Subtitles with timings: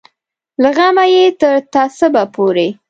[0.61, 2.67] له زغمه یې تر تعصبه پورې.